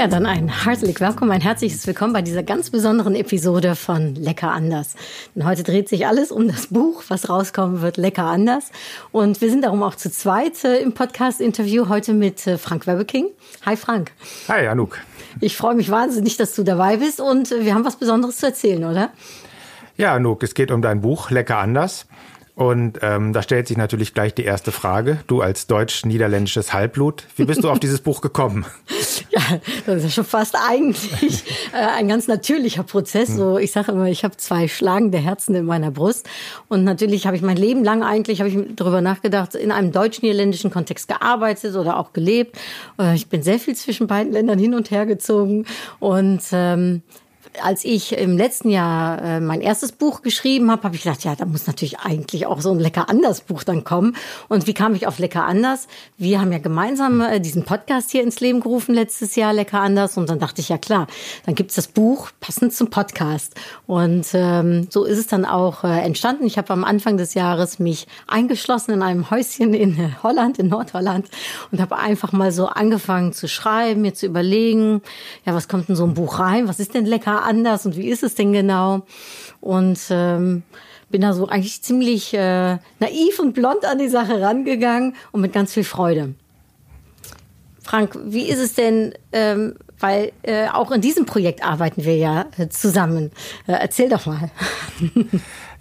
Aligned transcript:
Ja, 0.00 0.06
dann 0.06 0.24
ein 0.24 0.48
herzlich 0.48 0.98
willkommen, 0.98 1.30
ein 1.30 1.42
herzliches 1.42 1.86
Willkommen 1.86 2.14
bei 2.14 2.22
dieser 2.22 2.42
ganz 2.42 2.70
besonderen 2.70 3.14
Episode 3.14 3.76
von 3.76 4.14
Lecker 4.14 4.50
anders. 4.50 4.94
Denn 5.34 5.44
heute 5.44 5.62
dreht 5.62 5.90
sich 5.90 6.06
alles 6.06 6.32
um 6.32 6.48
das 6.48 6.68
Buch, 6.68 7.02
was 7.08 7.28
rauskommen 7.28 7.82
wird, 7.82 7.98
Lecker 7.98 8.24
anders. 8.24 8.70
Und 9.12 9.42
wir 9.42 9.50
sind 9.50 9.62
darum 9.62 9.82
auch 9.82 9.94
zu 9.94 10.10
zweit 10.10 10.64
äh, 10.64 10.78
im 10.78 10.94
Podcast-Interview 10.94 11.90
heute 11.90 12.14
mit 12.14 12.46
äh, 12.46 12.56
Frank 12.56 12.86
Webbeking. 12.86 13.26
Hi 13.66 13.76
Frank. 13.76 14.12
Hi 14.48 14.66
Anouk. 14.68 14.96
Ich 15.42 15.58
freue 15.58 15.74
mich 15.74 15.90
wahnsinnig, 15.90 16.38
dass 16.38 16.54
du 16.54 16.62
dabei 16.62 16.96
bist 16.96 17.20
und 17.20 17.52
äh, 17.52 17.66
wir 17.66 17.74
haben 17.74 17.84
was 17.84 17.96
Besonderes 17.96 18.38
zu 18.38 18.46
erzählen, 18.46 18.82
oder? 18.84 19.10
Ja, 19.98 20.14
Anouk, 20.14 20.42
es 20.42 20.54
geht 20.54 20.70
um 20.70 20.80
dein 20.80 21.02
Buch 21.02 21.30
Lecker 21.30 21.58
anders. 21.58 22.06
Und 22.54 22.98
ähm, 23.00 23.32
da 23.32 23.42
stellt 23.42 23.68
sich 23.68 23.76
natürlich 23.76 24.12
gleich 24.12 24.34
die 24.34 24.44
erste 24.44 24.70
Frage. 24.70 25.20
Du 25.26 25.40
als 25.40 25.66
deutsch-niederländisches 25.66 26.72
Halbblut, 26.72 27.24
wie 27.36 27.44
bist 27.44 27.64
du 27.64 27.70
auf 27.70 27.80
dieses 27.80 28.00
Buch 28.00 28.20
gekommen? 28.20 28.66
Ja, 29.30 29.40
das 29.86 29.98
ist 29.98 30.02
ja 30.02 30.10
schon 30.10 30.24
fast 30.24 30.56
eigentlich 30.56 31.44
äh, 31.72 31.76
ein 31.76 32.08
ganz 32.08 32.26
natürlicher 32.26 32.82
Prozess. 32.82 33.28
So, 33.28 33.58
ich 33.58 33.70
sage 33.70 33.92
immer, 33.92 34.06
ich 34.06 34.24
habe 34.24 34.36
zwei 34.36 34.66
schlagende 34.66 35.18
Herzen 35.18 35.54
in 35.54 35.64
meiner 35.64 35.92
Brust. 35.92 36.28
Und 36.68 36.82
natürlich 36.82 37.26
habe 37.26 37.36
ich 37.36 37.42
mein 37.42 37.56
Leben 37.56 37.84
lang 37.84 38.02
eigentlich, 38.02 38.40
habe 38.40 38.50
ich 38.50 38.58
darüber 38.74 39.00
nachgedacht, 39.00 39.54
in 39.54 39.70
einem 39.70 39.92
deutsch-niederländischen 39.92 40.70
Kontext 40.70 41.06
gearbeitet 41.06 41.76
oder 41.76 41.98
auch 41.98 42.12
gelebt. 42.12 42.58
Äh, 42.98 43.14
ich 43.14 43.28
bin 43.28 43.42
sehr 43.42 43.60
viel 43.60 43.76
zwischen 43.76 44.08
beiden 44.08 44.32
Ländern 44.32 44.58
hin 44.58 44.74
und 44.74 44.90
her 44.90 45.06
gezogen. 45.06 45.64
Und 46.00 46.42
ähm, 46.52 47.02
als 47.62 47.84
ich 47.84 48.16
im 48.16 48.36
letzten 48.36 48.70
Jahr 48.70 49.22
äh, 49.22 49.40
mein 49.40 49.60
erstes 49.60 49.92
Buch 49.92 50.22
geschrieben 50.22 50.70
habe, 50.70 50.84
habe 50.84 50.96
ich 50.96 51.02
gedacht, 51.02 51.24
ja, 51.24 51.34
da 51.34 51.44
muss 51.44 51.66
natürlich 51.66 51.98
eigentlich 51.98 52.46
auch 52.46 52.60
so 52.60 52.70
ein 52.70 52.78
Lecker 52.78 53.08
anders 53.08 53.40
Buch 53.40 53.64
dann 53.64 53.84
kommen. 53.84 54.16
Und 54.48 54.66
wie 54.66 54.74
kam 54.74 54.94
ich 54.94 55.06
auf 55.06 55.18
Lecker 55.18 55.44
anders? 55.44 55.88
Wir 56.16 56.40
haben 56.40 56.52
ja 56.52 56.58
gemeinsam 56.58 57.20
äh, 57.20 57.40
diesen 57.40 57.64
Podcast 57.64 58.10
hier 58.10 58.22
ins 58.22 58.40
Leben 58.40 58.60
gerufen 58.60 58.94
letztes 58.94 59.36
Jahr, 59.36 59.52
Lecker 59.52 59.80
anders. 59.80 60.16
Und 60.16 60.30
dann 60.30 60.38
dachte 60.38 60.60
ich, 60.60 60.68
ja 60.68 60.78
klar, 60.78 61.06
dann 61.44 61.54
gibt's 61.54 61.74
das 61.74 61.88
Buch 61.88 62.30
passend 62.40 62.72
zum 62.72 62.90
Podcast. 62.90 63.54
Und 63.86 64.26
ähm, 64.32 64.86
so 64.90 65.04
ist 65.04 65.18
es 65.18 65.26
dann 65.26 65.44
auch 65.44 65.84
äh, 65.84 66.00
entstanden. 66.00 66.46
Ich 66.46 66.56
habe 66.56 66.72
am 66.72 66.84
Anfang 66.84 67.16
des 67.16 67.34
Jahres 67.34 67.78
mich 67.78 68.06
eingeschlossen 68.26 68.92
in 68.92 69.02
einem 69.02 69.30
Häuschen 69.30 69.74
in 69.74 70.22
Holland, 70.22 70.58
in 70.58 70.68
Nordholland 70.68 71.28
und 71.72 71.80
habe 71.80 71.98
einfach 71.98 72.32
mal 72.32 72.52
so 72.52 72.66
angefangen 72.66 73.32
zu 73.32 73.48
schreiben, 73.48 74.02
mir 74.02 74.14
zu 74.14 74.26
überlegen, 74.26 75.02
ja, 75.44 75.54
was 75.54 75.68
kommt 75.68 75.88
in 75.88 75.96
so 75.96 76.04
ein 76.04 76.14
Buch 76.14 76.38
rein? 76.38 76.68
Was 76.68 76.80
ist 76.80 76.94
denn 76.94 77.04
lecker 77.04 77.42
anders 77.42 77.49
und 77.86 77.96
wie 77.96 78.08
ist 78.08 78.22
es 78.22 78.34
denn 78.34 78.52
genau? 78.52 79.02
Und 79.60 79.98
ähm, 80.10 80.62
bin 81.10 81.22
da 81.22 81.32
so 81.32 81.48
eigentlich 81.48 81.82
ziemlich 81.82 82.32
äh, 82.34 82.78
naiv 82.98 83.38
und 83.40 83.52
blond 83.52 83.84
an 83.84 83.98
die 83.98 84.08
Sache 84.08 84.40
rangegangen 84.40 85.14
und 85.32 85.40
mit 85.40 85.52
ganz 85.52 85.74
viel 85.74 85.84
Freude. 85.84 86.34
Frank, 87.82 88.16
wie 88.24 88.48
ist 88.48 88.60
es 88.60 88.74
denn, 88.74 89.14
ähm, 89.32 89.74
weil 89.98 90.32
äh, 90.42 90.68
auch 90.68 90.92
in 90.92 91.00
diesem 91.00 91.26
Projekt 91.26 91.64
arbeiten 91.64 92.04
wir 92.04 92.16
ja 92.16 92.46
äh, 92.56 92.68
zusammen. 92.68 93.32
Äh, 93.66 93.72
erzähl 93.72 94.08
doch 94.08 94.26
mal. 94.26 94.50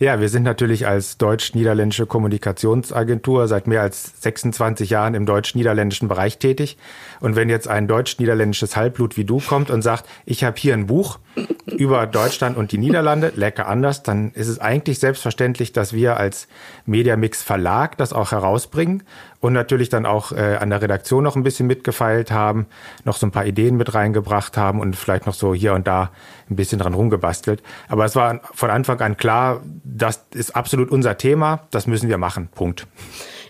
Ja, 0.01 0.21
wir 0.21 0.29
sind 0.29 0.43
natürlich 0.43 0.87
als 0.87 1.17
deutsch-niederländische 1.17 2.05
Kommunikationsagentur 2.05 3.49
seit 3.49 3.67
mehr 3.67 3.81
als 3.81 4.13
26 4.21 4.89
Jahren 4.89 5.13
im 5.13 5.25
deutsch-niederländischen 5.25 6.07
Bereich 6.07 6.37
tätig. 6.37 6.77
Und 7.19 7.35
wenn 7.35 7.49
jetzt 7.49 7.67
ein 7.67 7.85
deutsch-niederländisches 7.85 8.77
Halbblut 8.77 9.17
wie 9.17 9.25
du 9.25 9.41
kommt 9.41 9.69
und 9.69 9.81
sagt, 9.81 10.07
ich 10.25 10.45
habe 10.45 10.55
hier 10.57 10.73
ein 10.73 10.87
Buch 10.87 11.19
über 11.65 12.07
Deutschland 12.07 12.55
und 12.55 12.71
die 12.71 12.77
Niederlande, 12.77 13.33
lecker 13.35 13.67
anders, 13.67 14.01
dann 14.01 14.31
ist 14.31 14.47
es 14.47 14.59
eigentlich 14.59 14.99
selbstverständlich, 14.99 15.73
dass 15.73 15.91
wir 15.91 16.15
als 16.15 16.47
Mediamix 16.85 17.43
Verlag 17.43 17.97
das 17.97 18.13
auch 18.13 18.31
herausbringen 18.31 19.03
und 19.39 19.53
natürlich 19.53 19.89
dann 19.89 20.05
auch 20.05 20.31
äh, 20.31 20.57
an 20.59 20.69
der 20.69 20.81
Redaktion 20.81 21.23
noch 21.23 21.35
ein 21.35 21.43
bisschen 21.43 21.67
mitgefeilt 21.67 22.31
haben, 22.31 22.67
noch 23.05 23.17
so 23.17 23.25
ein 23.25 23.31
paar 23.31 23.45
Ideen 23.45 23.77
mit 23.77 23.93
reingebracht 23.93 24.57
haben 24.57 24.79
und 24.79 24.95
vielleicht 24.95 25.25
noch 25.25 25.33
so 25.33 25.53
hier 25.53 25.73
und 25.73 25.87
da 25.87 26.11
ein 26.49 26.55
bisschen 26.55 26.79
dran 26.79 26.93
rumgebastelt. 26.93 27.63
Aber 27.87 28.05
es 28.05 28.15
war 28.15 28.41
von 28.53 28.69
Anfang 28.69 28.99
an 28.99 29.17
klar, 29.17 29.61
das 29.83 30.25
ist 30.33 30.55
absolut 30.55 30.91
unser 30.91 31.17
Thema, 31.17 31.67
das 31.71 31.87
müssen 31.87 32.09
wir 32.09 32.17
machen. 32.17 32.49
Punkt. 32.53 32.87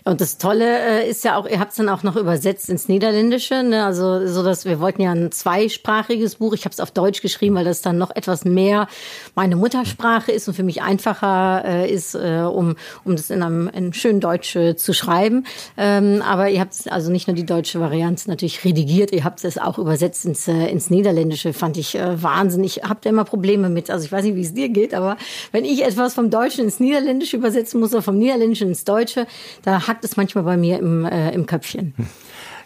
Und 0.04 0.20
das 0.20 0.38
Tolle 0.38 1.02
äh, 1.02 1.08
ist 1.08 1.24
ja 1.24 1.36
auch, 1.36 1.46
ihr 1.46 1.60
habt 1.60 1.70
es 1.70 1.76
dann 1.76 1.88
auch 1.88 2.02
noch 2.02 2.16
übersetzt 2.16 2.68
ins 2.68 2.88
Niederländische, 2.88 3.62
ne? 3.62 3.84
also 3.84 4.26
so 4.26 4.42
dass 4.42 4.64
wir 4.64 4.80
wollten 4.80 5.02
ja 5.02 5.12
ein 5.12 5.30
zweisprachiges 5.30 6.36
Buch. 6.36 6.54
Ich 6.54 6.64
habe 6.64 6.72
es 6.72 6.80
auf 6.80 6.90
Deutsch 6.90 7.22
geschrieben, 7.22 7.54
weil 7.56 7.64
das 7.64 7.82
dann 7.82 7.98
noch 7.98 8.14
etwas 8.14 8.44
mehr 8.44 8.88
meine 9.34 9.56
Muttersprache 9.56 10.32
ist 10.32 10.48
und 10.48 10.54
für 10.54 10.62
mich 10.62 10.82
einfacher 10.82 11.64
äh, 11.64 11.92
ist, 11.92 12.14
äh, 12.14 12.42
um 12.42 12.76
um 13.04 13.16
das 13.16 13.30
in 13.30 13.42
einem, 13.42 13.68
in 13.68 13.74
einem 13.74 13.92
schönen 13.92 14.20
Deutsch 14.20 14.56
äh, 14.56 14.76
zu 14.76 14.92
schreiben. 14.92 15.44
Ähm, 15.76 16.22
aber 16.22 16.48
ihr 16.48 16.60
habt 16.60 16.74
also 16.90 17.10
nicht 17.10 17.26
nur 17.26 17.34
die 17.34 17.46
deutsche 17.46 17.80
Variante 17.80 18.28
natürlich 18.28 18.64
redigiert, 18.64 19.12
ihr 19.12 19.24
habt 19.24 19.44
es 19.44 19.58
auch 19.58 19.78
übersetzt 19.78 20.24
ins 20.24 20.48
äh, 20.48 20.66
ins 20.66 20.90
Niederländische. 20.90 21.52
Fand 21.52 21.76
ich 21.76 21.94
äh, 21.94 22.22
wahnsinnig. 22.22 22.78
Ich 22.78 22.82
habe 22.84 23.00
da 23.02 23.10
immer 23.10 23.24
Probleme 23.24 23.68
mit. 23.68 23.90
Also 23.90 24.04
ich 24.04 24.12
weiß 24.12 24.24
nicht, 24.24 24.36
wie 24.36 24.42
es 24.42 24.54
dir 24.54 24.68
geht, 24.68 24.94
aber 24.94 25.16
wenn 25.52 25.64
ich 25.64 25.84
etwas 25.84 26.14
vom 26.14 26.30
Deutschen 26.30 26.64
ins 26.64 26.80
Niederländische 26.80 27.36
übersetzen 27.36 27.80
muss 27.80 27.92
oder 27.92 28.02
vom 28.02 28.18
Niederländischen 28.18 28.68
ins 28.68 28.84
Deutsche, 28.84 29.26
da 29.62 29.88
hackt 29.90 30.04
es 30.04 30.16
manchmal 30.16 30.44
bei 30.44 30.56
mir 30.56 30.78
im, 30.78 31.04
äh, 31.04 31.30
im 31.32 31.46
Köpfchen. 31.46 31.94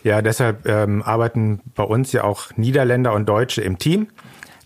Ja, 0.04 0.20
deshalb 0.20 0.68
ähm, 0.68 1.02
arbeiten 1.02 1.60
bei 1.74 1.82
uns 1.82 2.12
ja 2.12 2.24
auch 2.24 2.54
Niederländer 2.56 3.14
und 3.14 3.26
Deutsche 3.26 3.62
im 3.62 3.78
Team. 3.78 4.08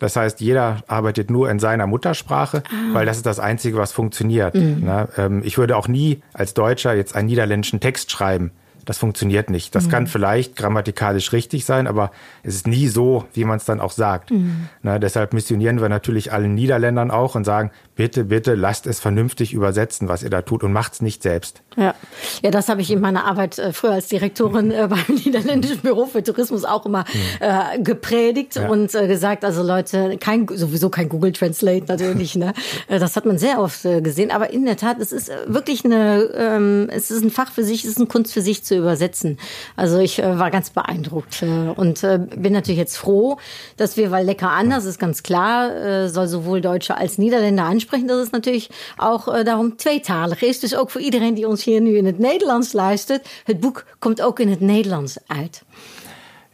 Das 0.00 0.16
heißt, 0.16 0.40
jeder 0.40 0.82
arbeitet 0.88 1.30
nur 1.30 1.48
in 1.48 1.60
seiner 1.60 1.86
Muttersprache, 1.86 2.62
ah. 2.66 2.94
weil 2.94 3.06
das 3.06 3.18
ist 3.18 3.26
das 3.26 3.38
Einzige, 3.38 3.78
was 3.78 3.92
funktioniert. 3.92 4.54
Mhm. 4.54 4.82
Na, 4.84 5.08
ähm, 5.16 5.42
ich 5.44 5.56
würde 5.56 5.76
auch 5.76 5.86
nie 5.86 6.22
als 6.32 6.54
Deutscher 6.54 6.94
jetzt 6.94 7.14
einen 7.14 7.28
niederländischen 7.28 7.78
Text 7.78 8.10
schreiben. 8.10 8.50
Das 8.88 8.96
funktioniert 8.96 9.50
nicht. 9.50 9.74
Das 9.74 9.84
mhm. 9.84 9.90
kann 9.90 10.06
vielleicht 10.06 10.56
grammatikalisch 10.56 11.34
richtig 11.34 11.66
sein, 11.66 11.86
aber 11.86 12.10
es 12.42 12.54
ist 12.54 12.66
nie 12.66 12.88
so, 12.88 13.26
wie 13.34 13.44
man 13.44 13.58
es 13.58 13.66
dann 13.66 13.82
auch 13.82 13.92
sagt. 13.92 14.30
Mhm. 14.30 14.70
Na, 14.80 14.98
deshalb 14.98 15.34
missionieren 15.34 15.82
wir 15.82 15.90
natürlich 15.90 16.32
allen 16.32 16.54
Niederländern 16.54 17.10
auch 17.10 17.34
und 17.34 17.44
sagen, 17.44 17.70
bitte, 17.96 18.24
bitte 18.24 18.54
lasst 18.54 18.86
es 18.86 18.98
vernünftig 18.98 19.52
übersetzen, 19.52 20.08
was 20.08 20.22
ihr 20.22 20.30
da 20.30 20.40
tut 20.40 20.64
und 20.64 20.72
macht 20.72 20.94
es 20.94 21.02
nicht 21.02 21.22
selbst. 21.22 21.60
Ja, 21.76 21.94
ja 22.40 22.50
das 22.50 22.70
habe 22.70 22.80
ich 22.80 22.90
in 22.90 23.00
meiner 23.00 23.26
Arbeit 23.26 23.58
äh, 23.58 23.74
früher 23.74 23.90
als 23.90 24.08
Direktorin 24.08 24.70
äh, 24.70 24.88
beim 24.88 25.16
Niederländischen 25.16 25.80
Büro 25.80 26.06
für 26.06 26.22
Tourismus 26.22 26.64
auch 26.64 26.86
immer 26.86 27.04
mhm. 27.12 27.20
äh, 27.40 27.82
gepredigt 27.82 28.56
ja. 28.56 28.70
und 28.70 28.94
äh, 28.94 29.06
gesagt, 29.06 29.44
also 29.44 29.62
Leute, 29.62 30.16
kein, 30.18 30.48
sowieso 30.48 30.88
kein 30.88 31.10
Google 31.10 31.32
Translate 31.32 31.84
natürlich, 31.88 32.36
ne? 32.36 32.54
Äh, 32.86 33.00
das 33.00 33.16
hat 33.16 33.26
man 33.26 33.38
sehr 33.38 33.58
oft 33.58 33.84
äh, 33.84 34.00
gesehen, 34.00 34.30
aber 34.30 34.50
in 34.50 34.64
der 34.64 34.76
Tat, 34.76 34.98
es 35.00 35.10
ist 35.10 35.30
wirklich 35.46 35.84
eine, 35.84 36.30
ähm, 36.34 36.88
es 36.90 37.10
ist 37.10 37.24
ein 37.24 37.30
Fach 37.30 37.50
für 37.50 37.64
sich, 37.64 37.84
es 37.84 37.90
ist 37.90 37.98
eine 37.98 38.06
Kunst 38.06 38.32
für 38.32 38.40
sich 38.40 38.62
zu 38.62 38.77
übersetzen. 38.78 39.38
Also 39.76 39.98
ich 39.98 40.18
äh, 40.18 40.38
war 40.38 40.50
ganz 40.50 40.70
beeindruckt 40.70 41.42
äh, 41.42 41.46
und 41.46 42.02
äh, 42.02 42.18
bin 42.18 42.52
natürlich 42.52 42.78
jetzt 42.78 42.96
froh, 42.96 43.38
dass 43.76 43.96
wir, 43.96 44.10
weil 44.10 44.24
lecker 44.24 44.50
anders 44.50 44.84
ist 44.84 44.98
ganz 44.98 45.22
klar, 45.22 45.74
äh, 45.74 46.08
soll 46.08 46.28
sowohl 46.28 46.60
Deutsche 46.60 46.96
als 46.96 47.18
Niederländer 47.18 47.64
ansprechen, 47.64 48.08
dass 48.08 48.18
es 48.18 48.32
natürlich 48.32 48.70
auch 48.96 49.28
äh, 49.28 49.44
darum 49.44 49.76
tweetalig 49.76 50.42
ist. 50.42 50.62
Dus 50.62 50.74
ook 50.74 50.90
voor 50.90 51.00
iedereen 51.00 51.34
die 51.34 51.46
ons 51.48 51.62
hier 51.62 51.80
nu 51.80 51.96
in 51.96 52.06
het 52.06 52.18
Nederlands 52.18 52.72
luistert, 52.72 53.28
het 53.44 53.60
boek 53.60 53.84
komt 53.98 54.22
ook 54.22 54.40
in 54.40 54.48
het 54.48 54.60
Nederlands 54.60 55.18
uit. 55.26 55.62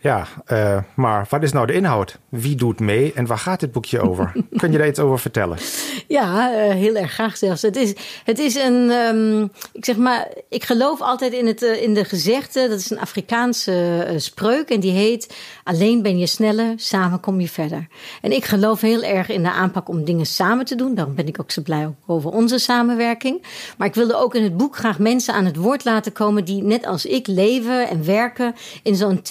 Ja, 0.05 0.27
uh, 0.53 0.79
maar 0.95 1.27
wat 1.29 1.43
is 1.43 1.53
nou 1.53 1.67
de 1.67 1.73
inhoud? 1.73 2.19
Wie 2.29 2.57
doet 2.57 2.81
mee 2.81 3.13
en 3.13 3.27
waar 3.27 3.39
gaat 3.39 3.61
dit 3.61 3.73
boekje 3.73 4.01
over? 4.01 4.33
Kun 4.57 4.73
je 4.73 4.79
daar 4.79 4.87
iets 4.87 4.99
over 4.99 5.19
vertellen? 5.19 5.59
Ja, 6.09 6.53
uh, 6.53 6.75
heel 6.75 6.95
erg 6.95 7.13
graag 7.13 7.37
zelfs. 7.37 7.63
Het 7.63 7.77
is, 7.77 7.95
het 8.25 8.39
is 8.39 8.55
een, 8.55 8.91
um, 8.91 9.51
ik 9.73 9.85
zeg 9.85 9.97
maar, 9.97 10.29
ik 10.49 10.65
geloof 10.65 11.01
altijd 11.01 11.33
in, 11.33 11.47
het, 11.47 11.63
uh, 11.63 11.83
in 11.83 11.95
de 11.95 12.05
gezegde, 12.05 12.69
dat 12.69 12.79
is 12.79 12.91
een 12.91 13.01
Afrikaanse 13.01 14.15
spreuk 14.17 14.69
en 14.71 14.81
die 14.81 14.93
heet, 14.93 15.37
alleen 15.63 16.03
ben 16.03 16.19
je 16.19 16.27
sneller, 16.27 16.73
samen 16.77 17.21
kom 17.21 17.41
je 17.41 17.49
verder. 17.49 17.87
En 18.21 18.33
ik 18.33 18.45
geloof 18.45 18.81
heel 18.81 19.03
erg 19.03 19.29
in 19.29 19.43
de 19.43 19.51
aanpak 19.51 19.89
om 19.89 20.05
dingen 20.05 20.27
samen 20.27 20.65
te 20.65 20.75
doen. 20.75 20.95
Daarom 20.95 21.15
ben 21.15 21.29
ik 21.29 21.41
ook 21.41 21.51
zo 21.51 21.63
blij 21.63 21.95
over 22.07 22.31
onze 22.31 22.59
samenwerking. 22.59 23.43
Maar 23.79 23.89
ik 23.89 23.95
wilde 23.95 24.17
ook 24.17 24.35
in 24.35 24.43
het 24.43 24.57
boek 24.57 24.77
graag 24.77 24.99
mensen 24.99 25.35
aan 25.35 25.45
het 25.45 25.57
woord 25.57 25.85
laten 25.85 26.13
komen 26.13 26.45
die 26.45 26.63
net 26.63 26.87
als 26.87 27.07
ik 27.07 27.27
leven 27.27 27.89
en 27.89 28.05
werken 28.05 28.55
in 28.83 28.97
zo'n 28.97 29.23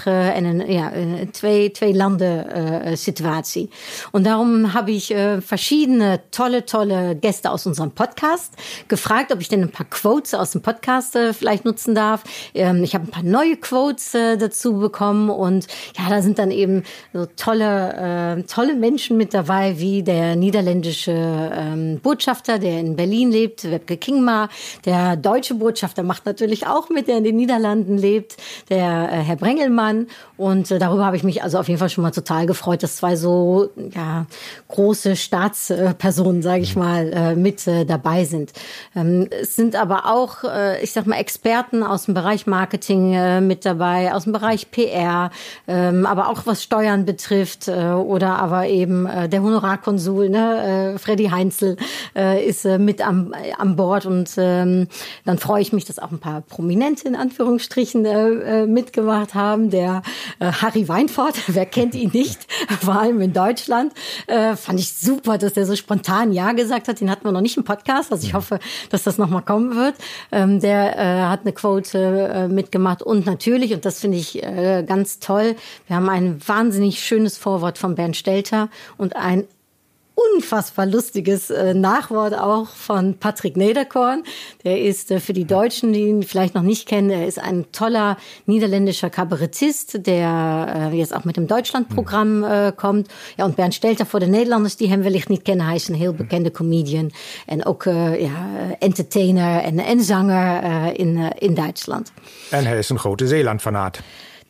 tweetalige 0.00 0.32
en 0.32 0.44
een, 0.44 0.72
ja, 0.72 0.92
twee, 1.30 1.70
twee 1.70 1.94
Landen 1.94 2.46
äh, 2.48 2.96
Situatie. 2.96 3.68
Und 4.12 4.24
darum 4.26 4.72
habe 4.74 4.90
ich 4.90 5.10
äh, 5.10 5.40
verschiedene 5.40 6.20
tolle, 6.30 6.64
tolle 6.64 7.16
Gäste 7.16 7.50
aus 7.50 7.66
unserem 7.66 7.90
Podcast 7.90 8.54
gefragt, 8.88 9.32
ob 9.32 9.40
ich 9.40 9.48
denn 9.48 9.62
ein 9.62 9.70
paar 9.70 9.86
Quotes 9.86 10.34
aus 10.34 10.52
dem 10.52 10.62
Podcast 10.62 11.18
vielleicht 11.32 11.64
nutzen 11.64 11.94
darf. 11.94 12.22
Ähm, 12.54 12.82
ich 12.82 12.94
habe 12.94 13.04
ein 13.04 13.10
paar 13.10 13.22
neue 13.22 13.56
Quotes 13.56 14.14
äh, 14.14 14.36
dazu 14.36 14.78
bekommen 14.78 15.30
und 15.30 15.66
ja, 15.98 16.08
da 16.08 16.22
sind 16.22 16.38
dann 16.38 16.50
eben 16.50 16.84
so 17.12 17.26
tolle, 17.36 18.36
äh, 18.38 18.42
tolle 18.44 18.74
Menschen 18.74 19.16
mit 19.16 19.34
dabei, 19.34 19.78
wie 19.78 20.02
der 20.02 20.36
niederländische 20.36 21.12
ähm, 21.12 22.00
Botschafter, 22.02 22.58
der 22.58 22.80
in 22.80 22.96
Berlin 22.96 23.30
lebt, 23.30 23.70
Webke 23.70 23.96
Kingma, 23.96 24.48
der 24.84 25.16
deutsche 25.16 25.54
Botschafter 25.54 26.02
macht 26.02 26.26
natürlich 26.26 26.66
auch 26.66 26.88
mit, 26.90 27.08
der 27.08 27.18
in 27.18 27.24
den 27.24 27.36
Niederlanden 27.36 27.96
lebt, 27.98 28.36
der 28.68 29.10
äh, 29.12 29.16
Herr 29.22 29.36
Brengelmann 29.36 29.89
kann. 29.90 30.06
Und 30.36 30.70
äh, 30.70 30.78
darüber 30.78 31.04
habe 31.04 31.16
ich 31.16 31.22
mich 31.22 31.42
also 31.42 31.58
auf 31.58 31.68
jeden 31.68 31.78
Fall 31.78 31.90
schon 31.90 32.02
mal 32.02 32.10
total 32.10 32.46
gefreut, 32.46 32.82
dass 32.82 32.96
zwei 32.96 33.16
so 33.16 33.70
ja, 33.94 34.26
große 34.68 35.16
Staatspersonen, 35.16 36.42
sage 36.42 36.62
ich 36.62 36.76
mal, 36.76 37.12
äh, 37.12 37.34
mit 37.34 37.66
äh, 37.66 37.84
dabei 37.84 38.24
sind. 38.24 38.52
Ähm, 38.96 39.28
es 39.30 39.56
sind 39.56 39.76
aber 39.76 40.06
auch, 40.06 40.44
äh, 40.44 40.82
ich 40.82 40.92
sag 40.92 41.06
mal, 41.06 41.16
Experten 41.16 41.82
aus 41.82 42.06
dem 42.06 42.14
Bereich 42.14 42.46
Marketing 42.46 43.12
äh, 43.12 43.40
mit 43.40 43.64
dabei, 43.64 44.14
aus 44.14 44.24
dem 44.24 44.32
Bereich 44.32 44.70
PR, 44.70 45.30
ähm, 45.68 46.06
aber 46.06 46.28
auch 46.28 46.46
was 46.46 46.62
Steuern 46.62 47.04
betrifft 47.04 47.68
äh, 47.68 47.92
oder 47.92 48.38
aber 48.38 48.66
eben 48.66 49.06
äh, 49.06 49.28
der 49.28 49.42
Honorarkonsul, 49.42 50.30
ne, 50.30 50.94
äh, 50.94 50.98
Freddy 50.98 51.26
Heinzel 51.26 51.76
äh, 52.16 52.44
ist 52.44 52.64
äh, 52.64 52.78
mit 52.78 53.06
am, 53.06 53.32
äh, 53.32 53.52
an 53.58 53.76
Bord 53.76 54.06
und 54.06 54.30
ähm, 54.38 54.88
dann 55.24 55.38
freue 55.38 55.60
ich 55.60 55.72
mich, 55.72 55.84
dass 55.84 55.98
auch 55.98 56.10
ein 56.10 56.18
paar 56.18 56.40
Prominente 56.40 57.06
in 57.06 57.16
Anführungsstrichen 57.16 58.04
äh, 58.04 58.28
äh, 58.28 58.66
mitgemacht 58.66 59.34
haben. 59.34 59.69
Der 59.70 60.02
äh, 60.38 60.52
Harry 60.52 60.88
Weinfort, 60.88 61.34
wer 61.46 61.66
kennt 61.66 61.94
ihn 61.94 62.10
nicht, 62.12 62.46
vor 62.80 63.00
allem 63.00 63.20
in 63.20 63.32
Deutschland, 63.32 63.92
äh, 64.26 64.56
fand 64.56 64.80
ich 64.80 64.92
super, 64.92 65.38
dass 65.38 65.54
der 65.54 65.66
so 65.66 65.76
spontan 65.76 66.32
Ja 66.32 66.52
gesagt 66.52 66.88
hat. 66.88 67.00
Den 67.00 67.10
hatten 67.10 67.24
wir 67.24 67.32
noch 67.32 67.40
nicht 67.40 67.56
im 67.56 67.64
Podcast, 67.64 68.12
also 68.12 68.26
ich 68.26 68.34
hoffe, 68.34 68.58
dass 68.90 69.04
das 69.04 69.18
nochmal 69.18 69.42
kommen 69.42 69.76
wird. 69.76 69.94
Ähm, 70.32 70.60
der 70.60 70.98
äh, 70.98 71.22
hat 71.22 71.40
eine 71.42 71.52
Quote 71.52 71.98
äh, 72.32 72.48
mitgemacht 72.48 73.02
und 73.02 73.26
natürlich, 73.26 73.72
und 73.72 73.84
das 73.84 74.00
finde 74.00 74.18
ich 74.18 74.42
äh, 74.42 74.84
ganz 74.86 75.18
toll, 75.20 75.56
wir 75.86 75.96
haben 75.96 76.08
ein 76.08 76.40
wahnsinnig 76.46 77.00
schönes 77.00 77.38
Vorwort 77.38 77.78
von 77.78 77.94
Bernd 77.94 78.16
Stelter 78.16 78.68
und 78.96 79.16
ein 79.16 79.46
unfassbar 80.34 80.86
lustiges 80.86 81.50
äh, 81.50 81.74
Nachwort 81.74 82.34
auch 82.34 82.68
von 82.68 83.18
Patrick 83.18 83.56
Nederkorn. 83.56 84.22
Der 84.64 84.80
ist 84.80 85.10
äh, 85.10 85.20
für 85.20 85.32
die 85.32 85.44
Deutschen, 85.44 85.92
die 85.92 86.00
ihn 86.00 86.22
vielleicht 86.22 86.54
noch 86.54 86.62
nicht 86.62 86.86
kennen, 86.88 87.10
er 87.10 87.26
ist 87.26 87.38
ein 87.38 87.66
toller 87.72 88.16
niederländischer 88.46 89.10
Kabarettist, 89.10 90.06
der 90.06 90.90
äh, 90.92 90.96
jetzt 90.96 91.14
auch 91.14 91.24
mit 91.24 91.36
dem 91.36 91.46
Deutschlandprogramm 91.46 92.44
äh, 92.44 92.72
kommt. 92.76 93.08
Ja, 93.36 93.44
und 93.44 93.56
Bernd 93.56 93.74
Stelter 93.74 94.06
voor 94.06 94.20
de 94.20 94.26
Nederlanders, 94.26 94.76
die 94.76 94.88
hem 94.88 95.02
wellicht 95.02 95.28
niet 95.28 95.42
kennen. 95.42 95.66
Hij 95.66 95.76
is 95.76 95.88
een 95.88 95.94
heel 95.94 96.12
bekende 96.12 96.50
comedian 96.50 97.10
en 97.46 97.64
ook 97.64 97.84
uh, 97.84 98.20
ja, 98.20 98.76
entertainer 98.78 99.62
en, 99.62 99.78
en 99.78 100.04
zanger 100.04 100.62
uh, 100.64 100.86
in, 100.92 101.16
uh, 101.16 101.26
in 101.38 101.54
Duitsland. 101.54 102.12
En 102.50 102.66
hij 102.66 102.78
is 102.78 102.88
een 102.88 102.98
grote 102.98 103.26
Zeeland-fanaat. 103.26 104.00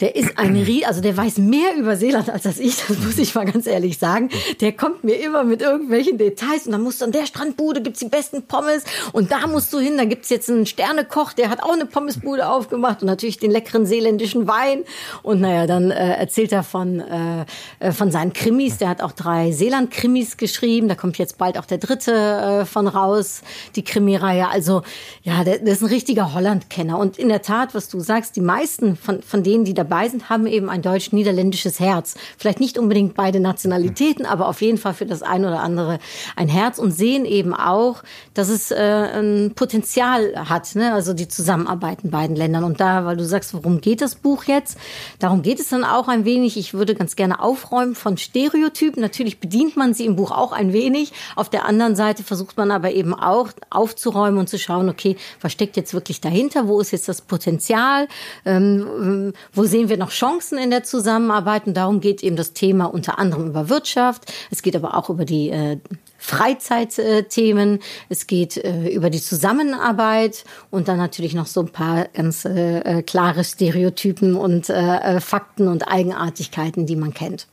Der 0.00 0.17
ist 0.17 0.38
ein 0.38 0.56
Rie, 0.56 0.85
also 0.87 1.00
der 1.00 1.17
weiß 1.17 1.38
mehr 1.38 1.76
über 1.76 1.97
Seeland 1.97 2.31
als 2.31 2.44
das 2.44 2.58
ich, 2.58 2.76
das 2.88 2.99
muss 2.99 3.19
ich 3.19 3.35
mal 3.35 3.44
ganz 3.44 3.67
ehrlich 3.67 3.99
sagen. 3.99 4.31
Der 4.61 4.73
kommt 4.73 5.05
mir 5.05 5.14
immer 5.14 5.44
mit 5.44 5.61
irgendwelchen 5.61 6.17
Details 6.19 6.67
und 6.67 6.73
dann 6.73 6.82
musst 6.82 7.00
du 7.00 7.05
an 7.05 7.12
der 7.12 7.26
Strandbude 7.26 7.82
gibt's 7.82 8.00
die 8.00 8.08
besten 8.08 8.43
Pommes 8.43 8.85
und 9.12 9.31
da 9.31 9.47
musst 9.47 9.73
du 9.73 9.79
hin, 9.79 9.99
da 9.99 10.05
gibt's 10.05 10.31
jetzt 10.31 10.49
einen 10.49 10.67
Sternekoch, 10.67 11.32
der 11.32 11.50
hat 11.50 11.62
auch 11.62 11.73
eine 11.73 11.87
Pommesbude 11.87 12.49
aufgemacht 12.49 13.02
und 13.02 13.06
natürlich 13.06 13.38
den 13.38 13.50
leckeren 13.50 13.87
seeländischen 13.87 14.47
Wein. 14.47 14.85
Und 15.23 15.41
naja, 15.41 15.67
dann 15.67 15.91
äh, 15.91 16.14
erzählt 16.14 16.52
er 16.52 16.62
von, 16.62 17.00
äh, 17.00 17.44
äh, 17.81 17.93
von 17.93 18.11
seinen 18.11 18.32
Krimis, 18.32 18.79
der 18.79 18.88
hat 18.88 19.02
auch 19.02 19.12
drei 19.12 19.52
Seeland-Krimis 19.52 20.37
geschrieben, 20.37 20.88
da 20.88 20.94
kommt 20.94 21.19
jetzt 21.19 21.38
bald 21.38 21.58
auch 21.58 21.67
der 21.67 21.79
dritte 21.79 22.12
äh, 22.12 22.64
von 22.64 22.87
raus, 22.87 23.43
die 23.76 23.85
Krimireihe, 23.85 24.49
also 24.49 24.82
ja, 25.23 25.44
der, 25.44 25.58
der 25.58 25.73
ist 25.73 25.82
ein 25.82 25.88
richtiger 25.88 26.32
Holland-Kenner. 26.32 26.99
Und 26.99 27.19
in 27.19 27.29
der 27.29 27.43
Tat, 27.43 27.75
was 27.75 27.88
du 27.88 28.00
sagst, 28.00 28.37
die 28.37 28.41
meisten 28.41 28.97
von, 28.97 29.23
von 29.23 29.43
denen, 29.43 29.64
die 29.64 29.75
dabei 29.90 30.08
sind, 30.08 30.31
haben 30.31 30.46
eben 30.46 30.70
ein 30.70 30.82
deutsch-niederländisches 30.82 31.81
Herz. 31.81 32.14
Vielleicht 32.38 32.60
nicht 32.60 32.78
unbedingt 32.78 33.14
beide 33.14 33.40
Nationalitäten, 33.40 34.25
aber 34.25 34.48
auf 34.48 34.62
jeden 34.62 34.78
Fall 34.78 34.94
für 34.94 35.06
das 35.06 35.22
eine 35.22 35.48
oder 35.48 35.60
andere 35.60 35.98
ein 36.37 36.48
Herz 36.48 36.78
und 36.78 36.92
sehen 36.92 37.25
eben 37.25 37.54
auch, 37.54 38.02
dass 38.34 38.48
es 38.48 38.70
äh, 38.70 38.76
ein 38.76 39.52
Potenzial 39.54 40.48
hat, 40.48 40.75
ne? 40.76 40.92
also 40.92 41.12
die 41.12 41.28
Zusammenarbeit 41.28 42.04
in 42.04 42.10
beiden 42.10 42.37
Ländern. 42.37 42.64
Und 42.64 42.81
da, 42.81 43.04
weil 43.04 43.16
du 43.16 43.25
sagst, 43.25 43.52
worum 43.52 43.81
geht 43.81 44.00
das 44.00 44.14
Buch 44.14 44.44
jetzt? 44.44 44.78
Darum 45.19 45.42
geht 45.42 45.60
es 45.60 45.69
dann 45.69 45.84
auch 45.84 46.08
ein 46.08 46.25
wenig. 46.25 46.56
Ich 46.56 46.75
würde 46.75 46.94
ganz 46.94 47.16
gerne 47.16 47.40
aufräumen 47.40 47.94
von 47.94 48.16
Stereotypen. 48.16 49.02
Natürlich 49.02 49.40
bedient 49.40 49.76
man 49.76 49.94
sie 49.94 50.06
im 50.06 50.16
Buch 50.16 50.31
auch 50.31 50.52
ein 50.52 50.72
wenig. 50.72 51.12
Auf 51.34 51.48
der 51.48 51.66
anderen 51.66 51.96
Seite 51.96 52.22
versucht 52.22 52.56
man 52.56 52.70
aber 52.70 52.92
eben 52.92 53.14
auch 53.14 53.48
aufzuräumen 53.70 54.38
und 54.38 54.48
zu 54.48 54.58
schauen, 54.58 54.88
okay, 54.88 55.16
was 55.40 55.52
steckt 55.52 55.76
jetzt 55.76 55.94
wirklich 55.94 56.20
dahinter? 56.20 56.69
Wo 56.69 56.81
ist 56.81 56.92
jetzt 56.92 57.08
das 57.08 57.22
Potenzial? 57.22 58.06
Ähm, 58.44 59.32
wo 59.52 59.64
sehen 59.64 59.79
sehen 59.80 59.88
wir 59.88 59.96
noch 59.96 60.10
Chancen 60.10 60.58
in 60.58 60.70
der 60.70 60.84
Zusammenarbeit 60.84 61.66
und 61.66 61.74
darum 61.74 62.00
geht 62.02 62.22
eben 62.22 62.36
das 62.36 62.52
Thema 62.52 62.84
unter 62.84 63.18
anderem 63.18 63.46
über 63.46 63.70
Wirtschaft. 63.70 64.30
Es 64.50 64.60
geht 64.60 64.76
aber 64.76 64.94
auch 64.94 65.08
über 65.08 65.24
die 65.24 65.48
äh, 65.48 65.78
Freizeitthemen, 66.18 67.78
es 68.10 68.26
geht 68.26 68.58
äh, 68.58 68.88
über 68.88 69.08
die 69.08 69.22
Zusammenarbeit 69.22 70.44
und 70.70 70.88
dann 70.88 70.98
natürlich 70.98 71.32
noch 71.32 71.46
so 71.46 71.60
ein 71.60 71.70
paar 71.70 72.08
ganz 72.12 72.44
äh, 72.44 72.98
äh 72.98 73.02
klare 73.02 73.42
Stereotypen 73.42 74.36
und 74.36 74.68
äh, 74.68 74.74
äh, 74.74 75.20
Fakten 75.20 75.66
und 75.66 75.88
Eigenartigkeiten, 75.88 76.84
die 76.84 76.96
man 76.96 77.14
kennt. 77.14 77.46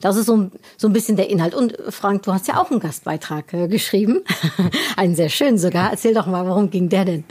Das 0.00 0.16
ist 0.16 0.24
so, 0.24 0.50
so 0.78 0.88
ein 0.88 0.94
bisschen 0.94 1.16
der 1.16 1.28
Inhalt. 1.28 1.54
Und 1.54 1.76
Frank, 1.90 2.22
du 2.22 2.32
hast 2.32 2.48
ja 2.48 2.58
auch 2.58 2.70
einen 2.70 2.80
Gastbeitrag 2.80 3.52
äh, 3.52 3.68
geschrieben. 3.68 4.22
einen 4.96 5.14
sehr 5.14 5.28
schönen 5.28 5.58
sogar. 5.58 5.90
Erzähl 5.90 6.14
doch 6.14 6.26
mal, 6.26 6.46
worum 6.46 6.70
ging 6.70 6.88
der 6.88 7.04
denn? 7.04 7.24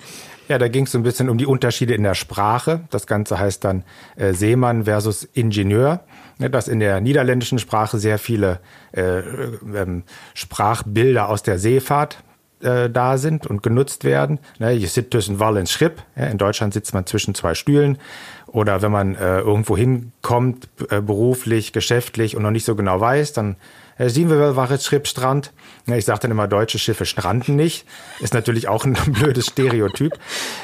Ja, 0.49 0.57
da 0.57 0.67
ging 0.67 0.85
es 0.85 0.91
so 0.91 0.97
ein 0.97 1.03
bisschen 1.03 1.29
um 1.29 1.37
die 1.37 1.45
Unterschiede 1.45 1.93
in 1.93 2.01
der 2.01 2.15
Sprache. 2.15 2.81
Das 2.89 3.05
Ganze 3.05 3.37
heißt 3.37 3.63
dann 3.63 3.83
äh, 4.15 4.33
Seemann 4.33 4.85
versus 4.85 5.23
Ingenieur. 5.33 6.01
Ne, 6.39 6.49
dass 6.49 6.67
in 6.67 6.79
der 6.79 7.01
niederländischen 7.01 7.59
Sprache 7.59 7.99
sehr 7.99 8.17
viele 8.17 8.59
äh, 8.93 9.19
ähm, 9.19 10.03
Sprachbilder 10.33 11.29
aus 11.29 11.43
der 11.43 11.59
Seefahrt 11.59 12.23
äh, 12.61 12.89
da 12.89 13.17
sind 13.17 13.45
und 13.45 13.61
genutzt 13.61 14.05
werden. 14.05 14.39
Ne, 14.57 14.71
je 14.71 14.87
sitzt 14.87 15.11
zwischen 15.11 15.39
Wall 15.39 15.57
und 15.57 15.69
Schripp. 15.69 16.01
Ja, 16.15 16.25
in 16.25 16.39
Deutschland 16.39 16.73
sitzt 16.73 16.95
man 16.95 17.05
zwischen 17.05 17.35
zwei 17.35 17.53
Stühlen. 17.53 17.99
Oder 18.47 18.81
wenn 18.81 18.91
man 18.91 19.15
äh, 19.15 19.41
irgendwo 19.41 19.77
hinkommt, 19.77 20.67
äh, 20.89 20.99
beruflich, 20.99 21.73
geschäftlich 21.73 22.35
und 22.35 22.41
noch 22.41 22.51
nicht 22.51 22.65
so 22.65 22.75
genau 22.75 22.99
weiß, 22.99 23.33
dann 23.33 23.55
äh, 23.99 24.09
sehen 24.09 24.29
wir 24.31 24.55
war 24.55 24.71
jetzt 24.71 24.85
Schrippstrand. 24.85 25.51
Ich 25.85 26.05
sage 26.05 26.21
dann 26.21 26.31
immer, 26.31 26.47
deutsche 26.47 26.79
Schiffe 26.79 27.05
stranden 27.05 27.55
nicht. 27.55 27.85
Ist 28.19 28.33
natürlich 28.33 28.67
auch 28.67 28.85
ein 28.85 28.93
blödes 29.07 29.47
Stereotyp. 29.47 30.13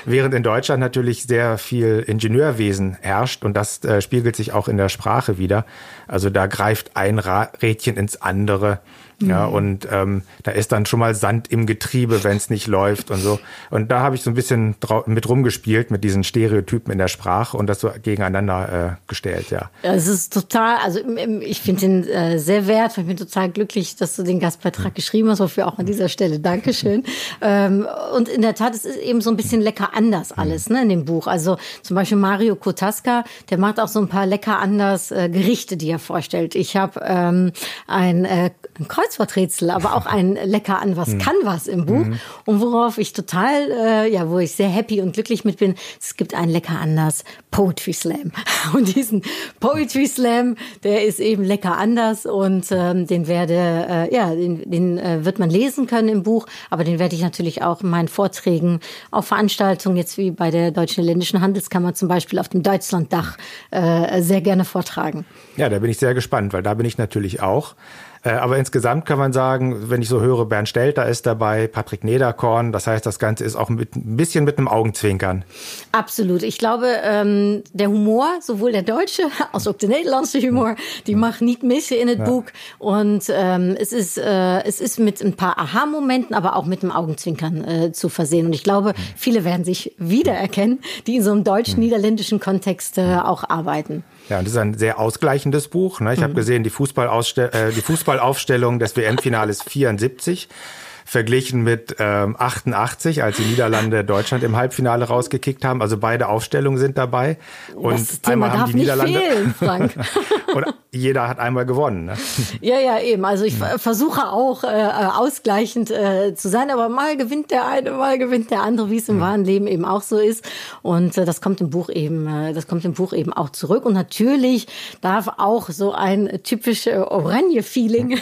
Während 0.06 0.34
in 0.34 0.42
Deutschland 0.42 0.80
natürlich 0.80 1.24
sehr 1.24 1.60
viel 1.60 2.04
Ingenieurwesen 2.08 2.98
herrscht 3.02 3.44
und 3.44 3.54
das 3.54 3.84
äh, 3.84 4.02
spiegelt 4.02 4.36
sich 4.36 4.54
auch 4.54 4.68
in 4.68 4.78
der 4.78 4.90
Sprache 4.90 5.38
wieder. 5.38 5.66
Also 6.08 6.30
da 6.32 6.48
greift 6.48 6.96
ein 6.96 7.20
Rädchen 7.20 7.98
ins 7.98 8.22
andere. 8.22 8.80
Ja, 9.22 9.48
mhm. 9.48 9.54
und 9.54 9.88
ähm, 9.92 10.22
da 10.44 10.52
ist 10.52 10.72
dann 10.72 10.86
schon 10.86 11.00
mal 11.00 11.16
Sand 11.16 11.50
im 11.50 11.66
Getriebe, 11.66 12.24
wenn 12.24 12.36
es 12.36 12.50
nicht 12.50 12.68
läuft 12.68 13.12
und 13.12 13.20
so. 13.20 13.40
Und 13.70 13.90
da 13.90 14.02
habe 14.02 14.16
ich 14.16 14.22
so 14.22 14.30
ein 14.30 14.34
bisschen 14.34 14.76
mit 15.06 15.30
rumgespielt 15.30 15.90
mit 15.90 16.04
diesen 16.04 16.24
Stereotypen 16.24 16.92
in 16.92 16.98
der 16.98 17.08
Sprache 17.08 17.56
und 17.56 17.68
das 17.68 17.80
so 17.80 17.92
gegeneinander 18.02 18.98
äh, 18.98 19.08
gestellt, 19.08 19.52
ja. 19.52 19.70
Es 19.84 20.08
ist 20.08 20.34
total, 20.34 20.78
also 20.84 21.00
ich 21.42 21.62
finde 21.62 21.86
ihn 21.86 22.08
äh, 22.08 22.40
sehr 22.40 22.68
wert. 22.68 22.98
Ich 22.98 23.06
bin 23.06 23.18
total 23.18 23.50
glücklich, 23.50 23.96
dass 23.96 24.16
du 24.16 24.24
den 24.24 24.40
Gastbeitrag 24.40 24.92
mhm. 24.92 24.96
geschrieben 24.96 25.30
hast, 25.30 25.40
wofür 25.40 25.68
auch 25.68 25.80
an 25.80 25.86
dieser 25.86 26.10
Stelle 26.10 26.40
Dankeschön. 26.40 27.04
ähm, 27.42 27.88
und 28.16 28.28
in 28.28 28.42
der 28.42 28.56
Tat, 28.56 28.76
es 28.76 28.86
ist 28.86 28.98
eben 28.98 29.22
so 29.22 29.30
ein 29.30 29.38
bisschen 29.38 29.62
lecker 29.62 29.92
anders 29.94 30.32
mhm. 30.32 30.40
alles 30.40 30.70
ne, 30.70 30.82
in 30.82 30.90
dem 30.90 31.06
Buch. 31.06 31.28
Also 31.28 31.58
zum 31.84 31.96
Beispiel 31.96 32.18
Mario 32.18 32.56
Kotaska, 32.56 33.24
der 33.50 33.58
macht 33.58 33.80
auch 33.80 33.88
so 33.88 34.00
ein 34.00 34.10
paar 34.10 34.26
lecker 34.26 34.60
anders 34.60 35.12
äh, 35.12 35.30
Gerichte, 35.30 35.78
die 35.78 35.90
er 35.90 36.00
vorstellt. 36.00 36.56
Ich 36.56 36.76
habe 36.76 37.00
ähm, 37.04 37.52
ein, 37.88 38.26
äh, 38.26 38.52
ein 38.80 38.88
Kreuzworträtsel, 39.06 39.70
aber 39.70 39.96
auch 39.96 40.06
ein 40.06 40.38
Lecker 40.44 40.82
an 40.82 40.98
was 40.98 41.10
mhm. 41.10 41.20
kann 41.20 41.36
was 41.44 41.68
im 41.68 41.86
Buch. 41.86 42.06
Mhm. 42.06 42.20
Und 42.46 42.62
worauf 42.62 42.98
ich 42.98 43.14
total, 43.14 43.72
äh, 43.72 44.12
ja, 44.12 44.30
wo 44.30 44.40
ich 44.40 44.54
sehr 44.54 44.70
happy 44.70 45.02
und 45.02 45.14
glücklich 45.14 45.46
mit 45.46 45.58
bin, 45.58 45.76
es 46.02 46.16
gibt 46.16 46.34
ein 46.34 46.50
Lecker 46.50 46.80
anders 46.80 47.24
Poetry 47.52 47.94
Slam. 47.94 48.32
Und 48.74 48.96
diesen 48.96 49.22
Poetry 49.60 50.08
Slam, 50.08 50.56
der 50.84 51.06
ist 51.06 51.20
eben 51.20 51.44
lecker 51.44 51.78
anders 51.78 52.26
und 52.26 52.66
ähm, 52.72 53.06
den 53.08 53.28
werde, 53.28 53.54
äh, 53.54 54.14
ja, 54.14 54.34
den, 54.34 54.70
den 54.70 54.98
äh, 54.98 55.24
wird 55.24 55.40
man 55.40 55.50
lesen 55.50 55.88
können 55.88 56.10
im 56.10 56.24
Buch, 56.24 56.48
aber 56.70 56.84
den 56.84 57.00
werde 57.00 57.16
ich 57.16 57.22
natürlich 57.22 57.62
auch 57.62 57.82
in 57.82 57.90
meinen 57.90 58.08
Vorträgen 58.08 58.80
auf 59.12 59.28
Veranstaltungen, 59.28 59.98
jetzt 59.98 60.18
wie 60.18 60.32
bei 60.32 60.52
der 60.52 60.72
Deutschen 60.72 61.04
Ländischen 61.04 61.42
Handelskammer 61.42 61.94
zum 61.94 62.08
Beispiel 62.08 62.40
auf 62.40 62.50
dem 62.50 62.64
Deutschlanddach, 62.64 63.38
äh, 63.72 64.22
sehr 64.22 64.42
gerne 64.42 64.66
vortragen. 64.66 65.26
Ja, 65.56 65.70
da 65.70 65.80
bin 65.80 65.92
ich 65.92 65.98
sehr 65.98 66.14
gespannt, 66.14 66.52
weil 66.54 66.64
da 66.64 66.74
bin 66.74 66.86
ich 66.86 66.98
natürlich 66.98 67.42
auch. 67.42 67.76
Äh, 68.26 68.32
aber 68.32 68.58
insgesamt 68.58 69.06
kann 69.06 69.20
man 69.20 69.34
sagen, 69.34 69.90
wenn 69.90 70.02
ich 70.02 70.10
so 70.10 70.20
höre, 70.20 70.46
Bernd 70.46 70.68
Stelter 70.68 71.06
ist 71.06 71.28
dabei, 71.28 71.68
Patrick 71.68 72.04
Nederkorn, 72.04 72.72
das 72.72 72.88
heißt, 72.88 73.06
das 73.06 73.20
Ganze 73.20 73.44
ist 73.44 73.56
auch 73.56 73.70
mit, 73.70 73.96
ein 73.96 74.18
bisschen 74.18 74.46
mit 74.46 74.58
einem 74.58 74.68
Augenzwinkern. 74.68 75.46
Absolut. 75.92 76.42
Ich 76.42 76.58
glaube, 76.58 76.88
ähm, 77.04 77.64
der 77.74 77.88
Humor, 77.88 78.28
sowohl 78.42 78.72
der 78.72 78.82
deutsche 78.82 79.24
als 79.52 79.68
auch 79.68 79.74
der 79.74 79.90
niederländische 79.90 80.42
Humor, 80.48 80.76
die 81.06 81.16
macht 81.16 81.42
nicht 81.42 81.62
missen 81.62 81.98
in 81.98 82.08
het 82.08 82.20
ja. 82.20 82.26
Buch. 82.26 82.46
Und 82.80 83.26
ähm, 83.30 83.76
es, 83.80 83.94
ist, 83.94 84.18
äh, 84.18 84.64
es 84.64 84.82
ist 84.82 85.00
mit 85.00 85.22
ein 85.22 85.34
paar 85.34 85.60
Aha-Momenten, 85.60 86.36
aber 86.36 86.56
auch 86.56 86.66
mit 86.66 86.82
einem 86.82 86.92
Augenzwinkern 86.92 87.64
äh, 87.64 87.92
zu 87.92 88.10
versehen. 88.10 88.48
Und 88.48 88.54
ich 88.54 88.64
glaube, 88.64 88.96
viele 89.16 89.46
werden 89.46 89.64
sich 89.64 89.94
wiedererkennen, 90.00 90.80
die 91.06 91.18
in 91.18 91.24
so 91.24 91.32
einem 91.32 91.44
deutsch-niederländischen 91.44 92.40
Kontext 92.40 92.98
äh, 92.98 93.18
auch 93.18 93.48
arbeiten. 93.48 94.04
Ja, 94.30 94.40
und 94.40 94.46
das 94.46 94.54
ist 94.54 94.60
ein 94.60 94.74
sehr 94.76 95.00
ausgleichendes 95.00 95.68
Buch. 95.68 96.00
Ne? 96.00 96.14
Ich 96.14 96.20
mhm. 96.20 96.24
habe 96.24 96.34
gesehen, 96.34 96.64
die, 96.64 96.70
Fußballausstel 96.70 97.50
äh, 97.54 97.72
die 97.72 97.82
Fußballaufstellung 97.82 98.80
des 98.80 98.96
WM-Finales 98.96 99.64
74 99.64 100.48
verglichen 101.06 101.62
mit 101.62 101.96
ähm, 102.00 102.36
88, 102.38 103.24
als 103.24 103.38
die 103.38 103.44
Niederlande 103.44 104.04
Deutschland 104.04 104.44
im 104.44 104.56
Halbfinale 104.56 105.06
rausgekickt 105.06 105.64
haben. 105.64 105.82
Also 105.82 105.98
beide 105.98 106.28
Aufstellungen 106.28 106.80
sind 106.80 106.98
dabei. 106.98 107.38
Und 107.76 108.08
einmal 108.24 108.52
haben 108.52 108.72
die 108.72 108.80
Niederlande. 108.80 109.20
Fehlen, 109.20 109.56
und 110.56 110.66
jeder 110.92 111.28
hat 111.28 111.40
einmal 111.40 111.66
gewonnen. 111.66 112.06
Ne? 112.06 112.14
Ja, 112.62 112.80
ja, 112.80 113.00
eben. 113.00 113.24
Also 113.24 113.44
ich 113.44 113.56
versuche 113.56 114.28
auch 114.28 114.64
äh, 114.64 114.68
ausgleichend 114.68 115.92
äh, 115.92 116.34
zu 116.36 116.50
sein, 116.50 116.72
aber 116.72 116.90
mal 116.90 117.18
gewinnt 117.18 117.52
der 117.52 117.68
eine, 117.68 117.92
mal 117.92 118.18
gewinnt 118.18 118.50
der 118.50 118.64
andere, 118.64 118.90
wie 118.90 118.98
es 118.98 119.08
im 119.08 119.18
mhm. 119.18 119.22
wahren 119.22 119.46
Leben 119.46 119.68
eben 119.68 119.86
auch 119.86 120.02
so 120.02 120.18
ist. 120.18 120.44
Und 120.82 121.18
äh, 121.18 121.26
das 121.26 121.42
kommt 121.42 121.62
im 121.62 121.70
Buch 121.70 121.90
eben, 121.90 122.28
äh, 122.28 122.54
das 122.54 122.68
kommt 122.68 122.84
im 122.84 122.94
Buch 122.94 123.14
eben 123.14 123.32
auch 123.32 123.50
zurück. 123.50 123.86
Und 123.86 123.94
natürlich 123.94 124.68
darf 125.02 125.28
auch 125.38 125.70
so 125.70 125.92
ein 125.94 126.40
typisch 126.44 126.88
äh, 126.88 126.98
Oranje-Feeling 126.98 128.18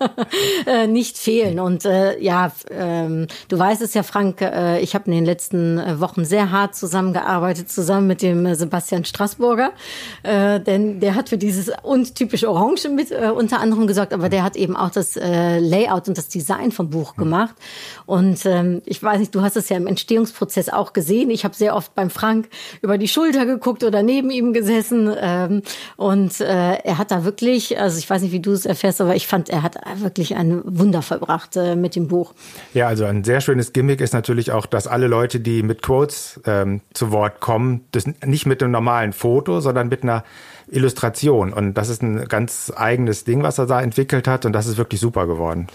äh, 0.66 0.86
nicht 0.86 1.16
fehlen. 1.16 1.60
Und 1.60 1.84
äh, 1.84 2.07
ja, 2.20 2.52
ähm, 2.70 3.26
du 3.48 3.58
weißt 3.58 3.82
es 3.82 3.94
ja, 3.94 4.02
Frank, 4.02 4.40
äh, 4.40 4.80
ich 4.80 4.94
habe 4.94 5.06
in 5.06 5.12
den 5.12 5.24
letzten 5.24 5.78
äh, 5.78 6.00
Wochen 6.00 6.24
sehr 6.24 6.50
hart 6.50 6.74
zusammengearbeitet, 6.74 7.70
zusammen 7.70 8.06
mit 8.06 8.22
dem 8.22 8.46
äh, 8.46 8.54
Sebastian 8.54 9.04
Straßburger, 9.04 9.72
äh, 10.22 10.60
denn 10.60 11.00
der 11.00 11.14
hat 11.14 11.28
für 11.28 11.38
dieses 11.38 11.70
und 11.82 12.14
typisch 12.14 12.44
Orange 12.44 12.88
mit 12.88 13.10
äh, 13.10 13.30
unter 13.34 13.60
anderem 13.60 13.86
gesorgt, 13.86 14.12
aber 14.12 14.28
der 14.28 14.42
hat 14.42 14.56
eben 14.56 14.76
auch 14.76 14.90
das 14.90 15.16
äh, 15.16 15.58
Layout 15.58 16.08
und 16.08 16.18
das 16.18 16.28
Design 16.28 16.72
vom 16.72 16.90
Buch 16.90 17.16
gemacht. 17.16 17.54
Und 18.06 18.44
ähm, 18.46 18.82
ich 18.86 19.02
weiß 19.02 19.18
nicht, 19.18 19.34
du 19.34 19.42
hast 19.42 19.56
es 19.56 19.68
ja 19.68 19.76
im 19.76 19.86
Entstehungsprozess 19.86 20.68
auch 20.68 20.92
gesehen. 20.92 21.30
Ich 21.30 21.44
habe 21.44 21.54
sehr 21.54 21.74
oft 21.76 21.94
beim 21.94 22.10
Frank 22.10 22.48
über 22.82 22.98
die 22.98 23.08
Schulter 23.08 23.46
geguckt 23.46 23.84
oder 23.84 24.02
neben 24.02 24.30
ihm 24.30 24.52
gesessen. 24.52 25.14
Ähm, 25.20 25.62
und 25.96 26.40
äh, 26.40 26.74
er 26.74 26.98
hat 26.98 27.10
da 27.10 27.24
wirklich, 27.24 27.78
also 27.78 27.98
ich 27.98 28.08
weiß 28.08 28.22
nicht, 28.22 28.32
wie 28.32 28.40
du 28.40 28.52
es 28.52 28.66
erfährst, 28.66 29.00
aber 29.00 29.16
ich 29.16 29.26
fand, 29.26 29.48
er 29.48 29.62
hat 29.62 29.76
wirklich 29.96 30.36
ein 30.36 30.62
Wunder 30.64 31.02
vollbracht 31.02 31.56
äh, 31.56 31.76
mit 31.76 31.96
dem 31.98 32.08
Buch. 32.08 32.34
Ja, 32.74 32.88
also 32.88 33.04
ein 33.04 33.24
sehr 33.24 33.40
schönes 33.40 33.72
Gimmick 33.72 34.00
ist 34.00 34.12
natürlich 34.12 34.52
auch, 34.52 34.66
dass 34.66 34.86
alle 34.86 35.06
Leute, 35.06 35.40
die 35.40 35.62
mit 35.62 35.82
Quotes 35.82 36.40
ähm, 36.46 36.80
zu 36.94 37.10
Wort 37.10 37.40
kommen, 37.40 37.84
das 37.92 38.04
nicht 38.24 38.46
mit 38.46 38.62
einem 38.62 38.72
normalen 38.72 39.12
Foto, 39.12 39.60
sondern 39.60 39.88
mit 39.88 40.02
einer 40.02 40.24
Illustration. 40.70 41.52
Und 41.52 41.74
das 41.74 41.88
ist 41.88 42.02
ein 42.02 42.26
ganz 42.26 42.72
eigenes 42.74 43.24
Ding, 43.24 43.42
was 43.42 43.58
er 43.58 43.66
da 43.66 43.80
entwickelt 43.80 44.28
hat. 44.28 44.44
Und 44.46 44.52
das 44.52 44.66
ist 44.66 44.76
wirklich 44.76 45.00
super 45.00 45.26
geworden. 45.26 45.66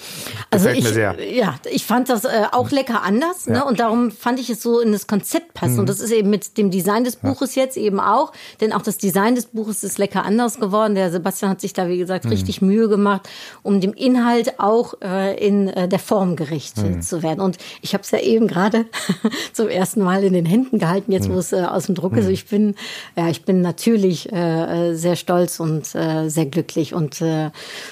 Also 0.52 0.66
Gefällt 0.70 0.86
also 0.86 1.00
ich, 1.00 1.16
mir 1.16 1.16
sehr. 1.18 1.34
Ja, 1.34 1.56
ich 1.70 1.86
fand 1.86 2.10
das 2.10 2.26
äh, 2.26 2.44
auch 2.52 2.72
lecker 2.72 3.04
anders. 3.04 3.48
Ne? 3.48 3.56
Ja. 3.56 3.60
Ne? 3.60 3.66
Und 3.66 3.80
darum 3.80 4.12
fand 4.12 4.40
ich 4.40 4.50
es 4.50 4.62
so 4.62 4.80
in 4.80 4.92
das 4.92 5.08
Konzept 5.08 5.54
passen. 5.54 5.74
Mhm. 5.74 5.80
Und 5.80 5.90
das 5.90 6.00
ist 6.00 6.12
eben 6.12 6.30
mit 6.30 6.58
dem 6.58 6.72
Design 6.72 7.04
des 7.04 7.16
Buches 7.16 7.56
ja. 7.56 7.64
jetzt 7.64 7.78
eben 7.78 8.00
auch. 8.00 8.34
Denn 8.62 8.74
auch 8.74 8.82
das 8.82 8.98
Design 8.98 9.36
des 9.36 9.48
Buches 9.48 9.84
ist 9.84 9.98
lecker 9.98 10.24
anders 10.24 10.60
geworden. 10.60 10.96
Der 10.96 11.12
Sebastian 11.12 11.52
hat 11.52 11.62
sich 11.62 11.74
da, 11.74 11.88
wie 11.88 11.98
gesagt, 11.98 12.26
mhm. 12.26 12.32
richtig 12.32 12.62
Mühe 12.62 12.88
gemacht, 12.88 13.28
um 13.64 13.82
dem 13.82 13.94
Inhalt 13.94 14.60
auch 14.60 14.96
äh, 15.02 15.36
in 15.46 15.68
äh, 15.70 15.88
der 15.88 16.00
Form 16.00 16.36
gerecht 16.36 16.78
mhm. 16.78 17.02
zu 17.02 17.24
werden. 17.24 17.42
Und 17.42 17.58
ich 17.82 17.94
habe 17.94 18.04
es 18.04 18.12
ja 18.12 18.20
eben 18.20 18.48
gerade 18.48 18.86
zum 19.54 19.68
ersten 19.68 20.02
Mal 20.02 20.24
in 20.24 20.34
den 20.34 20.46
Händen 20.46 20.80
gehalten, 20.80 21.12
jetzt 21.12 21.30
wo 21.30 21.34
mhm. 21.34 21.40
es 21.40 21.54
äh, 21.54 21.62
aus 21.62 21.88
dem 21.88 21.96
Druck 21.96 22.16
ist. 22.18 22.26
Mhm. 22.26 22.32
Ich 22.32 22.46
bin, 22.48 22.76
ja, 23.16 23.30
ich 23.30 23.46
bin 23.46 23.62
natürlich 23.62 24.32
äh, 24.32 24.83
sehr 24.92 25.16
stolz 25.16 25.60
und 25.60 25.96
äh, 25.96 26.30
sehr 26.30 26.46
glücklich 26.46 26.94
und 26.94 27.22
äh, 27.22 27.50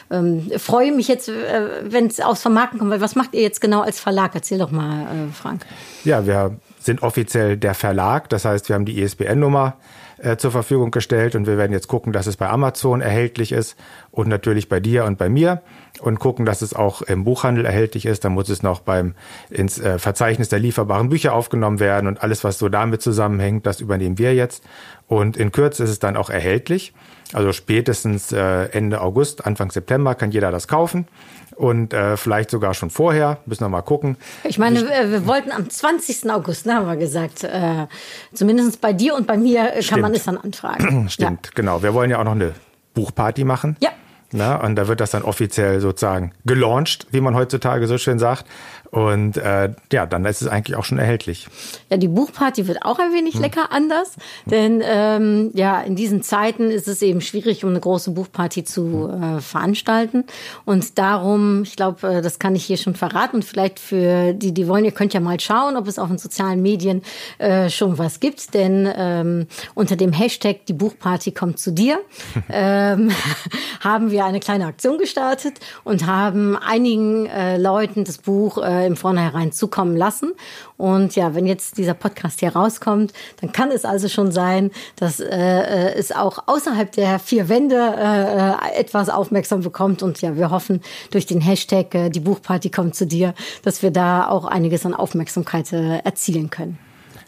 ähm, 0.09 0.51
freue 0.57 0.91
mich 0.91 1.07
jetzt, 1.07 1.29
äh, 1.29 1.81
wenn 1.83 2.07
es 2.07 2.19
aufs 2.19 2.41
Vermarkten 2.41 2.79
kommt. 2.79 2.99
Was 3.01 3.15
macht 3.15 3.33
ihr 3.33 3.41
jetzt 3.41 3.61
genau 3.61 3.81
als 3.81 3.99
Verlag? 3.99 4.31
Erzähl 4.33 4.59
doch 4.59 4.71
mal, 4.71 5.03
äh, 5.03 5.31
Frank. 5.33 5.65
Ja, 6.03 6.25
wir 6.25 6.57
sind 6.79 7.03
offiziell 7.03 7.57
der 7.57 7.73
Verlag. 7.73 8.29
Das 8.29 8.45
heißt, 8.45 8.69
wir 8.69 8.75
haben 8.75 8.85
die 8.85 9.01
ISBN-Nummer 9.01 9.75
äh, 10.21 10.37
zur 10.37 10.51
Verfügung 10.51 10.91
gestellt 10.91 11.35
und 11.35 11.47
wir 11.47 11.57
werden 11.57 11.71
jetzt 11.71 11.87
gucken, 11.87 12.13
dass 12.13 12.27
es 12.27 12.37
bei 12.37 12.49
Amazon 12.49 13.01
erhältlich 13.01 13.51
ist 13.51 13.75
und 14.11 14.27
natürlich 14.27 14.69
bei 14.69 14.79
dir 14.79 15.05
und 15.05 15.17
bei 15.17 15.29
mir 15.29 15.61
und 15.99 16.19
gucken, 16.19 16.45
dass 16.45 16.61
es 16.61 16.73
auch 16.73 17.01
im 17.01 17.23
Buchhandel 17.23 17.65
erhältlich 17.65 18.05
ist. 18.05 18.23
Dann 18.23 18.33
muss 18.33 18.49
es 18.49 18.63
noch 18.63 18.81
beim 18.81 19.15
ins 19.49 19.79
äh, 19.79 19.99
Verzeichnis 19.99 20.49
der 20.49 20.59
lieferbaren 20.59 21.09
Bücher 21.09 21.33
aufgenommen 21.33 21.79
werden 21.79 22.07
und 22.07 22.21
alles, 22.23 22.43
was 22.43 22.57
so 22.57 22.69
damit 22.69 23.01
zusammenhängt, 23.01 23.65
das 23.65 23.81
übernehmen 23.81 24.17
wir 24.17 24.33
jetzt. 24.33 24.63
Und 25.07 25.37
in 25.37 25.51
Kürze 25.51 25.83
ist 25.83 25.89
es 25.89 25.99
dann 25.99 26.15
auch 26.15 26.29
erhältlich. 26.29 26.93
Also 27.33 27.53
spätestens 27.53 28.31
äh, 28.31 28.65
Ende 28.71 29.01
August, 29.01 29.45
Anfang 29.45 29.71
September 29.71 30.15
kann 30.15 30.31
jeder 30.31 30.51
das 30.51 30.67
kaufen 30.67 31.07
und 31.55 31.93
äh, 31.93 32.17
vielleicht 32.17 32.49
sogar 32.49 32.73
schon 32.73 32.89
vorher. 32.89 33.37
Müssen 33.45 33.63
wir 33.63 33.69
mal 33.69 33.81
gucken. 33.81 34.17
Ich 34.43 34.57
meine, 34.57 34.79
ich, 34.79 34.85
wir 34.85 35.27
wollten 35.27 35.51
am 35.51 35.69
20. 35.69 36.29
August, 36.29 36.65
ne, 36.65 36.75
haben 36.75 36.87
wir 36.87 36.97
gesagt, 36.97 37.43
äh, 37.43 37.87
zumindest 38.33 38.81
bei 38.81 38.93
dir 38.93 39.15
und 39.15 39.27
bei 39.27 39.37
mir 39.37 39.69
äh, 39.69 39.73
kann 39.73 39.83
stimmt. 39.83 40.01
man 40.01 40.13
es 40.13 40.23
dann 40.23 40.37
anfragen. 40.37 41.07
Stimmt, 41.09 41.47
ja. 41.47 41.51
genau. 41.55 41.83
Wir 41.83 41.93
wollen 41.93 42.09
ja 42.09 42.19
auch 42.19 42.23
noch 42.23 42.31
eine 42.31 42.53
Buchparty 42.93 43.43
machen. 43.43 43.77
Ja. 43.79 43.91
Na, 44.33 44.55
und 44.55 44.75
da 44.75 44.87
wird 44.87 45.01
das 45.01 45.11
dann 45.11 45.23
offiziell 45.23 45.81
sozusagen 45.81 46.31
gelauncht, 46.45 47.07
wie 47.11 47.19
man 47.19 47.35
heutzutage 47.35 47.85
so 47.87 47.97
schön 47.97 48.17
sagt. 48.17 48.45
Und 48.91 49.37
äh, 49.37 49.69
ja, 49.91 50.05
dann 50.05 50.25
ist 50.25 50.41
es 50.41 50.49
eigentlich 50.49 50.75
auch 50.77 50.83
schon 50.83 50.99
erhältlich. 50.99 51.47
Ja, 51.89 51.95
die 51.95 52.09
Buchparty 52.09 52.67
wird 52.67 52.83
auch 52.83 52.99
ein 52.99 53.13
wenig 53.13 53.35
hm. 53.35 53.41
lecker 53.41 53.71
anders, 53.71 54.15
denn 54.45 54.83
ähm, 54.85 55.51
ja, 55.53 55.81
in 55.81 55.95
diesen 55.95 56.23
Zeiten 56.23 56.69
ist 56.69 56.89
es 56.89 57.01
eben 57.01 57.21
schwierig, 57.21 57.63
um 57.63 57.69
eine 57.69 57.79
große 57.79 58.11
Buchparty 58.11 58.65
zu 58.65 59.09
hm. 59.09 59.37
äh, 59.37 59.41
veranstalten. 59.41 60.25
Und 60.65 60.97
darum, 60.97 61.63
ich 61.63 61.77
glaube, 61.77 62.05
äh, 62.05 62.21
das 62.21 62.37
kann 62.37 62.53
ich 62.53 62.65
hier 62.65 62.75
schon 62.75 62.93
verraten. 62.93 63.37
Und 63.37 63.45
vielleicht 63.45 63.79
für 63.79 64.33
die, 64.33 64.53
die 64.53 64.67
wollen, 64.67 64.83
ihr 64.83 64.91
könnt 64.91 65.13
ja 65.13 65.21
mal 65.21 65.39
schauen, 65.39 65.77
ob 65.77 65.87
es 65.87 65.97
auf 65.97 66.09
den 66.09 66.17
sozialen 66.17 66.61
Medien 66.61 67.01
äh, 67.37 67.69
schon 67.69 67.97
was 67.97 68.19
gibt. 68.19 68.53
Denn 68.53 68.91
ähm, 68.93 69.47
unter 69.73 69.95
dem 69.95 70.11
Hashtag 70.11 70.65
die 70.65 70.73
Buchparty 70.73 71.31
kommt 71.31 71.59
zu 71.59 71.71
dir 71.71 71.99
ähm, 72.49 73.09
haben 73.79 74.11
wir 74.11 74.25
eine 74.25 74.41
kleine 74.41 74.65
Aktion 74.65 74.97
gestartet 74.97 75.59
und 75.85 76.07
haben 76.07 76.57
einigen 76.57 77.27
äh, 77.27 77.57
Leuten 77.57 78.03
das 78.03 78.17
Buch 78.17 78.57
äh, 78.57 78.80
äh, 78.81 78.87
im 78.87 78.95
Vornherein 78.95 79.51
zukommen 79.51 79.95
lassen. 79.95 80.33
Und 80.77 81.15
ja, 81.15 81.35
wenn 81.35 81.45
jetzt 81.45 81.77
dieser 81.77 81.93
Podcast 81.93 82.39
hier 82.39 82.55
rauskommt, 82.55 83.13
dann 83.39 83.51
kann 83.51 83.71
es 83.71 83.85
also 83.85 84.07
schon 84.07 84.31
sein, 84.31 84.71
dass 84.95 85.19
äh, 85.19 85.27
äh, 85.27 85.93
es 85.93 86.11
auch 86.11 86.47
außerhalb 86.47 86.91
der 86.91 87.19
vier 87.19 87.49
Wände 87.49 87.75
äh, 87.75 88.79
etwas 88.79 89.09
aufmerksam 89.09 89.61
bekommt. 89.61 90.03
Und 90.03 90.21
ja, 90.21 90.35
wir 90.35 90.49
hoffen 90.49 90.81
durch 91.11 91.25
den 91.25 91.41
Hashtag 91.41 91.93
äh, 91.95 92.09
die 92.09 92.19
Buchparty 92.19 92.69
kommt 92.69 92.95
zu 92.95 93.05
dir, 93.05 93.33
dass 93.63 93.83
wir 93.83 93.91
da 93.91 94.27
auch 94.27 94.45
einiges 94.45 94.85
an 94.85 94.93
Aufmerksamkeit 94.93 95.71
äh, 95.73 95.99
erzielen 95.99 96.49
können. 96.49 96.77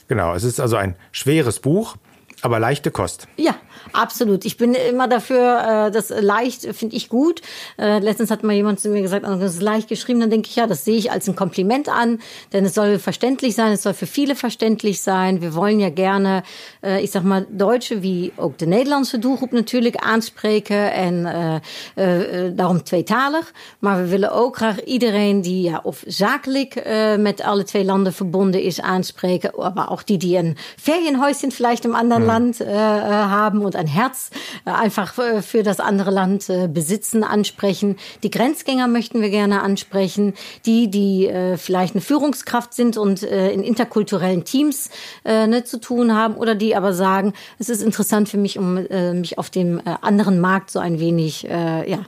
Genau, 0.08 0.34
es 0.34 0.44
ist 0.44 0.60
also 0.60 0.76
ein 0.76 0.96
schweres 1.12 1.60
Buch, 1.60 1.96
aber 2.44 2.60
leichte 2.60 2.92
Kost. 2.92 3.28
Ja, 3.38 3.56
Absolut. 3.92 4.46
Ich 4.46 4.58
bin 4.58 4.74
immer 4.74 5.08
dafür, 5.08 5.88
äh, 5.88 5.92
das 5.92 6.10
leicht 6.10 6.76
finde 6.76 6.96
ich 6.96 7.10
gut. 7.10 7.42
Äh, 7.78 8.00
letztens 8.00 8.32
hat 8.32 8.44
mal 8.44 8.54
jemand 8.54 8.80
zu 8.80 8.90
mir 8.90 9.02
gesagt, 9.02 9.26
das 9.26 9.56
ist 9.56 9.62
leicht 9.62 9.88
geschrieben. 9.88 10.20
Dann 10.20 10.30
denke 10.32 10.50
ich, 10.50 10.56
ja, 10.56 10.68
das 10.68 10.86
sehe 10.86 10.98
ich 10.98 11.12
als 11.12 11.28
ein 11.28 11.36
Kompliment 11.36 11.90
an, 11.90 12.20
denn 12.54 12.66
es 12.66 12.74
soll 12.74 12.98
verständlich 12.98 13.56
sein, 13.56 13.72
es 13.72 13.84
soll 13.84 13.94
für 13.94 14.08
viele 14.08 14.36
verständlich 14.36 15.02
sein. 15.02 15.42
Wir 15.42 15.54
wollen 15.54 15.80
ja 15.80 15.90
gerne, 15.90 16.44
äh, 16.84 17.04
ich 17.04 17.12
sag 17.12 17.24
mal, 17.24 17.46
Deutsche 17.52 18.02
wie 18.02 18.32
auch 18.38 18.54
de 18.54 18.68
Nederlandse 18.68 19.20
doelgroep 19.20 19.52
natuurlijk 19.52 19.98
aanspreken 19.98 20.92
en 20.94 21.14
uh, 21.26 22.04
uh, 22.04 22.52
daarom 22.56 22.84
tweetalig. 22.84 23.52
Maar 23.80 23.98
we 23.98 24.08
willen 24.08 24.32
ook 24.32 24.56
graag 24.56 24.84
iedereen 24.84 25.42
die 25.42 25.62
ja, 25.62 25.80
of 25.84 26.04
zakelijk 26.08 26.76
uh, 26.76 27.16
met 27.16 27.42
alle 27.42 27.64
twee 27.64 27.86
landen 27.86 28.14
verbonden 28.14 28.62
is 28.62 28.82
aanspreken, 28.82 29.54
aber 29.58 29.92
auch 29.92 30.04
die, 30.04 30.18
die 30.18 30.38
ein 30.38 30.58
Ferienhäuschen 30.78 31.52
vielleicht 31.52 31.86
im 31.86 31.96
anderen 31.96 32.24
hm. 32.24 32.30
Land 32.34 32.62
äh, 32.62 32.66
haben 32.66 33.62
und 33.62 33.76
ein 33.76 33.86
Herz 33.86 34.32
äh, 34.66 34.72
einfach 34.72 35.18
äh, 35.20 35.44
für 35.44 35.62
das 35.62 35.80
andere 35.80 36.10
Land 36.10 36.50
äh, 36.50 36.68
besitzen, 36.68 37.24
ansprechen. 37.24 37.98
Die 38.24 38.32
Grenzgänger 38.32 38.88
möchten 38.88 39.22
wir 39.22 39.30
gerne 39.30 39.62
ansprechen. 39.62 40.34
Die, 40.66 40.90
die 40.90 41.30
vielleicht 41.58 41.96
eine 41.96 42.02
Führungskraft 42.02 42.74
sind 42.74 42.98
und 42.98 43.24
in 43.24 43.64
interkulturellen 43.64 44.44
Teams 44.44 44.90
ne, 45.26 45.64
zu 45.64 45.80
tun 45.80 46.14
haben 46.14 46.36
oder 46.36 46.56
die 46.56 46.76
aber 46.76 46.94
sagen, 46.94 47.34
es 47.60 47.70
ist 47.70 47.82
interessant 47.82 48.30
für 48.30 48.38
mich, 48.38 48.58
um 48.58 48.76
mich 49.20 49.38
auf 49.38 49.50
dem 49.50 49.82
anderen 50.02 50.40
Markt 50.40 50.72
so 50.72 50.80
ein 50.80 51.00
wenig 51.00 51.44
ja, 51.44 52.00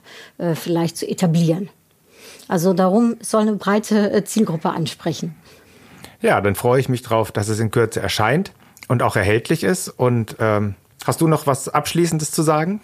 vielleicht 0.54 0.96
zu 0.96 1.08
etablieren. 1.08 1.68
Also 2.48 2.72
darum 2.72 3.16
soll 3.20 3.42
eine 3.42 3.56
breite 3.56 4.24
Zielgruppe 4.24 4.70
ansprechen. 4.70 5.34
Ja, 6.20 6.40
dann 6.40 6.54
freue 6.54 6.80
ich 6.80 6.88
mich 6.88 7.02
drauf, 7.02 7.32
dass 7.32 7.48
es 7.48 7.60
in 7.60 7.70
Kürze 7.70 8.00
erscheint 8.00 8.52
und 8.88 9.02
auch 9.02 9.16
erhältlich 9.16 9.64
ist. 9.64 9.88
Und 9.88 10.36
ähm, 10.38 10.74
Hast 11.06 11.20
du 11.20 11.28
noch 11.28 11.46
was 11.46 11.68
Abschließendes 11.68 12.32
zu 12.32 12.42
sagen? 12.42 12.80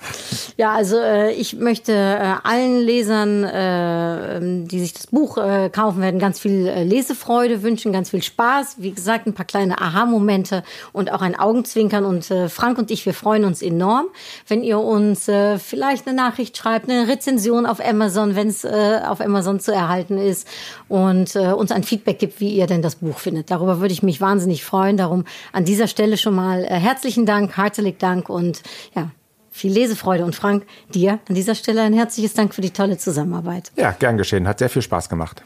Ja, 0.56 0.72
also 0.72 0.96
äh, 0.96 1.32
ich 1.32 1.56
möchte 1.56 1.92
äh, 1.92 2.34
allen 2.44 2.78
Lesern, 2.80 3.42
äh, 3.42 4.66
die 4.66 4.78
sich 4.78 4.92
das 4.92 5.08
Buch 5.08 5.38
äh, 5.38 5.70
kaufen 5.70 6.00
werden, 6.00 6.20
ganz 6.20 6.38
viel 6.38 6.68
äh, 6.68 6.84
Lesefreude 6.84 7.64
wünschen, 7.64 7.92
ganz 7.92 8.10
viel 8.10 8.22
Spaß. 8.22 8.76
Wie 8.78 8.92
gesagt, 8.92 9.26
ein 9.26 9.34
paar 9.34 9.44
kleine 9.44 9.80
Aha-Momente 9.80 10.62
und 10.92 11.12
auch 11.12 11.20
ein 11.20 11.38
Augenzwinkern. 11.38 12.04
Und 12.04 12.30
äh, 12.30 12.48
Frank 12.48 12.78
und 12.78 12.92
ich, 12.92 13.04
wir 13.06 13.14
freuen 13.14 13.44
uns 13.44 13.60
enorm, 13.60 14.06
wenn 14.46 14.62
ihr 14.62 14.78
uns 14.78 15.30
vielleicht 15.58 16.06
eine 16.06 16.16
Nachricht 16.16 16.56
schreibt, 16.56 16.88
eine 16.88 17.08
Rezension 17.08 17.66
auf 17.66 17.84
Amazon, 17.84 18.36
wenn 18.36 18.48
es 18.48 18.64
auf 18.64 19.20
Amazon 19.20 19.60
zu 19.60 19.72
erhalten 19.72 20.18
ist 20.18 20.46
und 20.88 21.36
uns 21.36 21.70
ein 21.70 21.82
Feedback 21.84 22.18
gibt, 22.18 22.40
wie 22.40 22.50
ihr 22.50 22.66
denn 22.66 22.82
das 22.82 22.96
Buch 22.96 23.18
findet. 23.18 23.50
Darüber 23.50 23.80
würde 23.80 23.92
ich 23.92 24.02
mich 24.02 24.20
wahnsinnig 24.20 24.64
freuen. 24.64 24.96
Darum 24.96 25.24
an 25.52 25.64
dieser 25.64 25.86
Stelle 25.86 26.16
schon 26.16 26.34
mal 26.34 26.64
herzlichen 26.64 27.26
Dank, 27.26 27.56
herzlich 27.56 27.96
Dank 27.98 28.11
Dank 28.12 28.28
und 28.28 28.62
ja, 28.94 29.10
viel 29.50 29.72
Lesefreude. 29.72 30.24
Und 30.24 30.34
Frank, 30.34 30.66
dir 30.92 31.18
an 31.28 31.34
dieser 31.34 31.54
Stelle 31.54 31.82
ein 31.82 31.94
herzliches 31.94 32.34
Dank 32.34 32.54
für 32.54 32.60
die 32.60 32.70
tolle 32.70 32.98
Zusammenarbeit. 32.98 33.72
Ja, 33.76 33.92
gern 33.92 34.16
geschehen. 34.16 34.46
Hat 34.46 34.58
sehr 34.58 34.68
viel 34.68 34.82
Spaß 34.82 35.08
gemacht. 35.08 35.42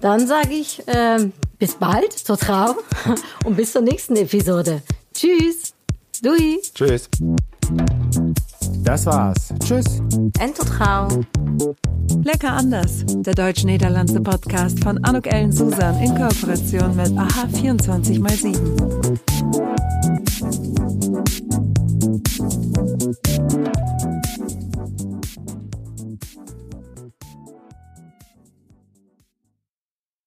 Dann 0.00 0.26
sage 0.26 0.52
ich 0.52 0.86
äh, 0.88 1.30
bis 1.58 1.74
bald, 1.74 2.12
zur 2.12 2.36
Trau 2.36 2.74
und 3.44 3.56
bis 3.56 3.72
zur 3.72 3.82
nächsten 3.82 4.16
Episode. 4.16 4.82
Tschüss. 5.14 5.74
Dui. 6.22 6.60
Tschüss. 6.74 7.08
Das 8.84 9.06
war's. 9.06 9.52
Tschüss. 9.64 10.00
Ento 10.38 10.64
Trau. 10.64 11.08
Lecker 12.22 12.52
anders. 12.52 13.04
Der 13.06 13.34
deutsch-niederlandse 13.34 14.20
Podcast 14.20 14.82
von 14.82 15.02
Anuk 15.04 15.26
Ellen 15.26 15.52
Susan 15.52 16.00
in 16.02 16.14
Kooperation 16.14 16.96
mit 16.96 17.16
AHA 17.16 17.46
24x7. 17.54 19.61
Thank 23.02 23.52
you. 23.52 23.71